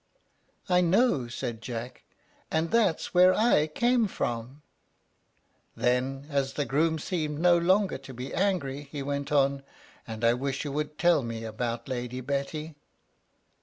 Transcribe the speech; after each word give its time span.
"I 0.67 0.81
know," 0.81 1.27
said 1.27 1.61
Jack; 1.61 2.01
"and 2.49 2.71
that's 2.71 3.13
where 3.13 3.35
I 3.35 3.67
came 3.67 4.07
from." 4.07 4.63
Then, 5.75 6.25
as 6.27 6.53
the 6.53 6.65
groom 6.65 6.97
seemed 6.97 7.37
no 7.37 7.55
longer 7.55 7.99
to 7.99 8.11
be 8.11 8.33
angry, 8.33 8.81
he 8.91 9.03
went 9.03 9.31
on: 9.31 9.61
"And 10.07 10.25
I 10.25 10.33
wish 10.33 10.65
you 10.65 10.71
would 10.71 10.97
tell 10.97 11.21
me 11.21 11.43
about 11.43 11.87
Lady 11.87 12.19
Betty." 12.19 12.73